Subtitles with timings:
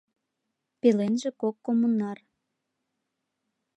[0.79, 2.17] Пеленже кок коммунар.